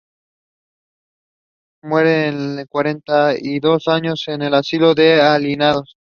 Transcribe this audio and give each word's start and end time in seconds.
Muere 1.83 2.29
a 2.29 2.31
los 2.31 2.65
cuarenta 2.69 3.35
y 3.37 3.59
dos 3.59 3.87
años 3.87 4.23
en 4.29 4.41
un 4.41 4.55
asilo 4.55 4.95
de 4.95 5.21
alienados. 5.21 5.95